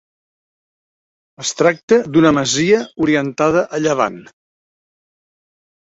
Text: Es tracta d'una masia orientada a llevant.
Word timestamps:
Es 1.43 1.51
tracta 1.59 1.99
d'una 2.15 2.31
masia 2.37 2.81
orientada 3.07 3.65
a 3.79 3.85
llevant. 3.87 4.21